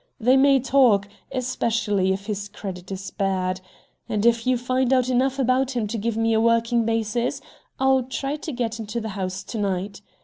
[0.19, 3.61] They may talk, especially if his credit is bad.
[4.09, 7.39] And, if you find out enough about him to give me a working basis,
[7.79, 10.01] I'll try to get into the house to night.